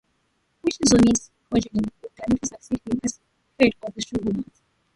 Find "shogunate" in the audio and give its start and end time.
4.01-4.61